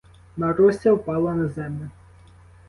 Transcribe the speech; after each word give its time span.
Маруся 0.35 0.95
впала 0.95 1.35
на 1.35 1.47
землю. 1.47 1.91